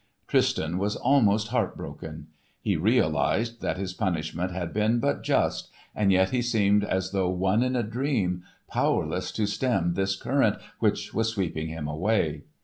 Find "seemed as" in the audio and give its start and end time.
6.41-7.11